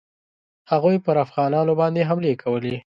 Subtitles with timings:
[0.71, 2.75] هغوی پر افغانانو باندي حملې کولې.